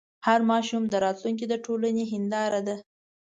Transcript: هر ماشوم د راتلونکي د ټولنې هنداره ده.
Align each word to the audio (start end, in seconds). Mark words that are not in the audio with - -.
هر 0.27 0.39
ماشوم 0.51 0.83
د 0.89 0.93
راتلونکي 1.05 1.45
د 1.49 1.53
ټولنې 1.65 2.03
هنداره 2.11 2.61
ده. 2.67 2.75